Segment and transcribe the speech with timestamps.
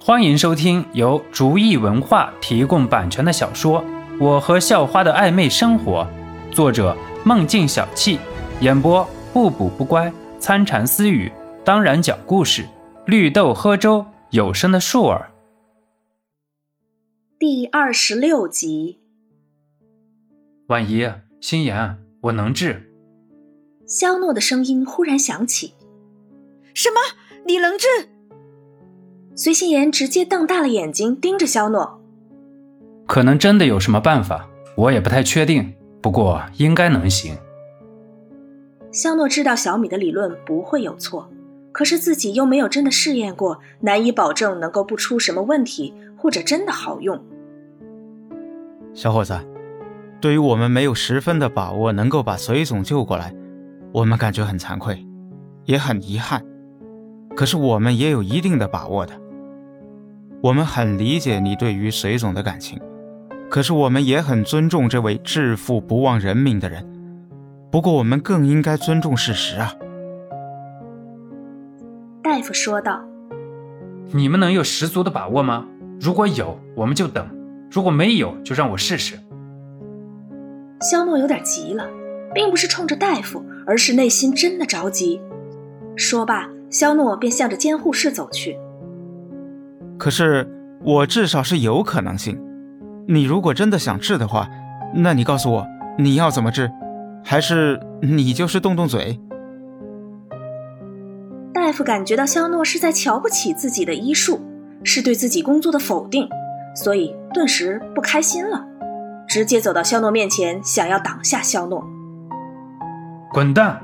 [0.00, 3.82] 欢迎收听由竹意文化提供版权的小说
[4.18, 6.08] 《我和校花的暧昧生活》，
[6.54, 8.18] 作者梦境小憩，
[8.60, 11.30] 演播不补不乖、参禅私语，
[11.64, 12.64] 当然讲故事，
[13.06, 15.32] 绿豆喝粥，有声的树儿。
[17.38, 19.00] 第二十六集，
[20.68, 21.10] 婉仪，
[21.40, 22.90] 心妍，我能治。
[23.84, 25.74] 肖诺的声音忽然响起
[26.72, 26.96] ：“什么？
[27.46, 27.86] 你能治？”
[29.38, 32.00] 随心妍直接瞪大了眼睛盯着肖诺，
[33.06, 37.36] 可能真的有什么办法，我也不太确定，不过应该能行。
[38.90, 41.30] 肖诺知道小米的理论不会有错，
[41.70, 47.24] 可是自己又没有真的试验过，难以保证能够不出什么问题，或者真的好用。
[48.92, 49.38] 小伙子，
[50.20, 53.32] 对于我们没有十分的把握能够把隋总救过来，
[53.92, 55.06] 我们感觉很惭愧，
[55.64, 56.44] 也很遗憾。
[57.36, 59.12] 可是我们也有一定的把握的。
[60.40, 62.80] 我们很理解你对于隋总的感情，
[63.50, 66.86] 可是我们也很尊重这位致富不忘人民的人。
[67.72, 69.74] 不过，我们更应该尊重事实啊。”
[72.22, 73.02] 大夫说道。
[74.14, 75.66] “你们能有十足的把握吗？
[76.00, 77.26] 如果有，我们就等；
[77.68, 79.18] 如果没有，就让我试试。”
[80.88, 81.90] 肖诺有点急了，
[82.32, 85.20] 并不是冲着大夫，而是内心真的着急。
[85.96, 88.56] 说罢，肖诺便向着监护室走去。
[89.98, 90.48] 可是
[90.82, 92.40] 我至少是有可能性。
[93.06, 94.48] 你如果真的想治的话，
[94.94, 95.66] 那你告诉我
[95.98, 96.70] 你要怎么治？
[97.24, 99.18] 还是你就是动动嘴？
[101.52, 104.40] 大夫感觉到肖诺是在瞧不起自己的医术，
[104.84, 106.28] 是对自己工作的否定，
[106.74, 108.64] 所以顿时不开心了，
[109.26, 111.84] 直接走到肖诺面前，想要挡下肖诺。
[113.32, 113.82] 滚蛋！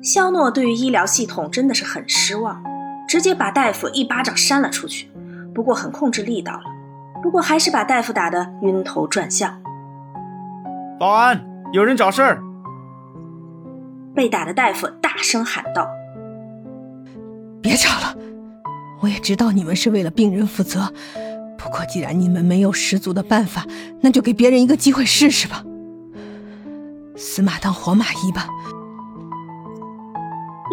[0.00, 2.60] 肖诺对于医疗系统真的是很失望。
[3.12, 5.06] 直接把大夫一巴掌扇了出去，
[5.54, 6.62] 不过很控制力道了，
[7.22, 9.54] 不过还是把大夫打得晕头转向。
[10.98, 11.38] 保安，
[11.74, 12.42] 有人找事儿！
[14.14, 15.86] 被打的大夫大声喊道
[17.60, 18.16] ：“别吵了，
[19.02, 20.90] 我也知道你们是为了病人负责，
[21.58, 23.66] 不过既然你们没有十足的办法，
[24.00, 25.62] 那就给别人一个机会试试吧，
[27.14, 28.46] 死马当活马医吧。”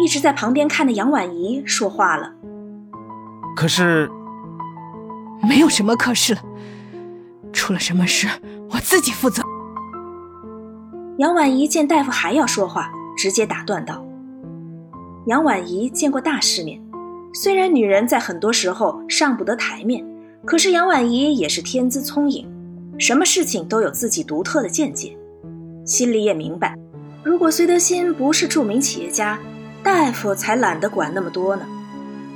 [0.02, 2.32] 一直在旁边看的杨婉仪说话了
[3.54, 4.10] ：“可是，
[5.46, 6.40] 没有什么可是了，
[7.52, 8.26] 出了什么事
[8.70, 9.42] 我自己负责。”
[11.18, 14.02] 杨婉仪见大夫还要说话，直接打断道
[15.28, 16.80] ：“杨婉仪见过大世面，
[17.34, 20.02] 虽然女人在很多时候上不得台面，
[20.46, 22.50] 可是杨婉仪也是天资聪颖，
[22.98, 25.14] 什么事情都有自己独特的见解，
[25.84, 26.74] 心里也明白，
[27.22, 29.38] 如果隋德新不是著名企业家。”
[29.82, 31.64] 大夫才懒得管那么多呢，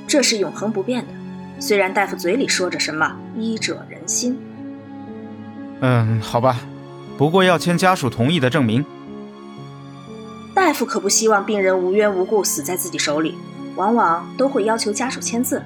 [0.06, 1.12] 这是永恒不变的。
[1.60, 4.38] 虽然大夫嘴里说着什么“医者仁心”，
[5.81, 6.60] 嗯，好吧，
[7.16, 8.84] 不过要签家属同意的证明。
[10.54, 13.34] 大夫可不希望病人无缘无故死在自己手里，
[13.77, 15.62] 往往都会要求家属签字。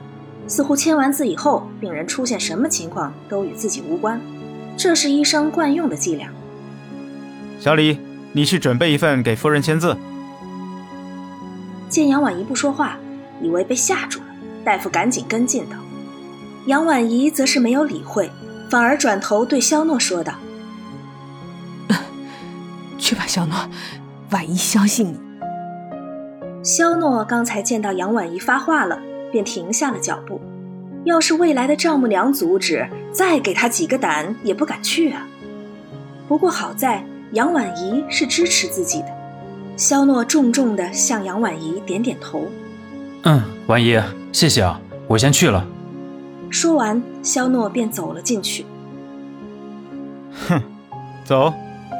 [0.46, 4.20] 似乎签完字以后，病人出现什么情况都与自己无关，
[4.76, 6.30] 这是医生惯用的伎俩。
[7.60, 7.98] 小李，
[8.32, 9.96] 你去准备一份给夫人签字。
[11.88, 12.98] 见杨婉仪不说话，
[13.40, 14.26] 以为被吓住了，
[14.64, 15.76] 大夫赶紧跟进道。
[16.66, 18.30] 杨婉仪则是没有理会，
[18.68, 20.34] 反而转头对肖诺说道
[22.98, 23.56] ：“去吧，肖诺，
[24.30, 25.18] 婉仪相信你。”
[26.62, 29.00] 肖诺刚才见到杨婉仪发话了，
[29.32, 30.40] 便停下了脚步。
[31.04, 35.26] 要是未来的丈母娘阻止，再给他几个胆也不敢去啊。
[36.26, 39.17] 不过好在杨婉仪是支持自己的。
[39.78, 42.48] 肖诺重重地向杨婉仪点点头
[43.22, 43.96] ，“嗯，婉仪，
[44.32, 45.64] 谢谢啊，我先去了。”
[46.50, 48.66] 说完，肖诺便走了进去。
[50.48, 50.60] 哼，
[51.24, 51.54] 走，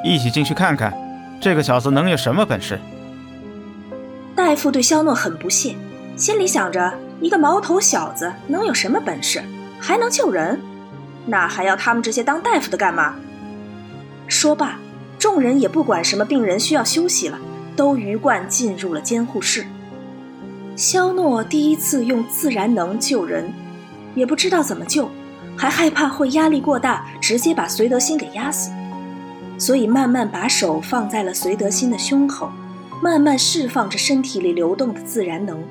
[0.05, 0.93] 一起进去看看，
[1.41, 2.81] 这个小子能有什么本事？
[4.35, 5.77] 大夫对肖诺很不屑，
[6.17, 9.41] 心里想着：一个毛头小子能有什么本事？
[9.79, 10.61] 还能救人？
[11.27, 13.15] 那还要他们这些当大夫的干嘛？
[14.27, 14.81] 说罢，
[15.17, 17.39] 众人也不管什么病人需要休息了。
[17.79, 19.65] 都鱼贯进入了监护室。
[20.75, 23.53] 肖诺第一次用自然能救人，
[24.17, 25.09] 也不知道怎么救，
[25.57, 28.73] 还害怕会压力过大，直接把隋德新给压死，
[29.59, 32.51] 所以慢慢把手放在了隋德新的胸口，
[33.01, 35.63] 慢慢释放着身体里流动的自然能。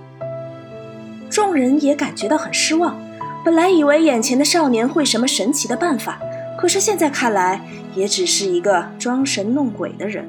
[1.30, 2.98] 众人也感觉到很失望，
[3.44, 6.22] 本来以为眼前的少年会什么神奇的办法，
[6.58, 7.62] 可是现在看来，
[7.96, 10.26] 也只是一个装神弄鬼的人。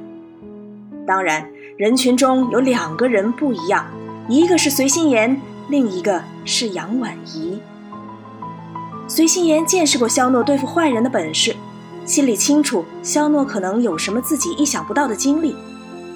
[1.06, 1.48] 当然。
[1.78, 3.86] 人群中有两个人不一样，
[4.28, 7.60] 一个是随心妍，另一个是杨婉怡。
[9.06, 11.54] 随心言见识过肖诺对付坏人的本事，
[12.04, 15.54] 心里清楚肖诺可能有什么自己意想不到的经历。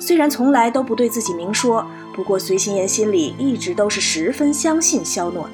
[0.00, 5.50] 虽然从来都不对自己明说，不过随心言心里一直都是十分相信肖诺的。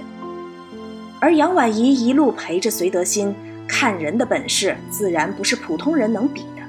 [1.20, 3.34] 而杨婉怡一路陪着隋德新，
[3.66, 6.62] 看人的本事自然不是普通人能比的。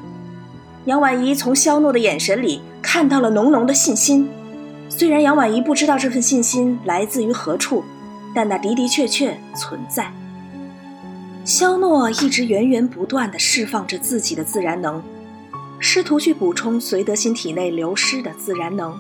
[0.84, 4.28] 杨婉怡从肖诺的眼神里看到了浓浓的信心，
[4.90, 7.84] 虽然杨婉怡不知道这份信心来自于何处，
[8.34, 10.12] 但那的的确确存在。
[11.46, 15.02] 肖诺一直源源不断地释放着自己的自然能。
[15.82, 19.00] 试图去补充隋德新体内流失的自然能，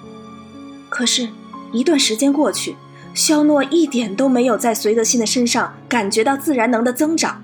[0.87, 1.27] 可是，
[1.73, 2.77] 一段时间过去，
[3.13, 7.41] 肖诺一点都没有在隋德新的身上感觉到自然能的增长，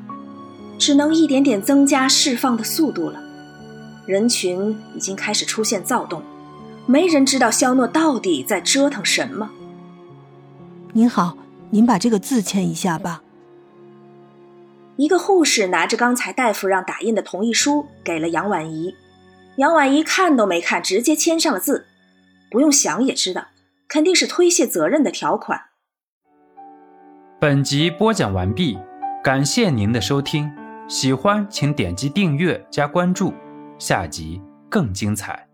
[0.80, 3.20] 只能一点点增加释放的速度了。
[4.06, 6.22] 人群已经开始出现躁动，
[6.86, 9.50] 没人知道肖诺到底在折腾什么。
[10.94, 11.38] 您好，
[11.72, 13.22] 您把这个字签一下吧。
[14.96, 18.96] 一个护士拿着刚才大夫让打印的同意书给了杨婉怡。
[19.58, 21.86] 杨婉怡看都没看，直接签上了字，
[22.50, 23.48] 不用想也知道，
[23.88, 25.60] 肯定是推卸责任的条款。
[27.40, 28.78] 本集播讲完毕，
[29.24, 30.50] 感谢您的收听，
[30.88, 33.34] 喜欢请点击订阅加关注，
[33.78, 35.45] 下集更精彩。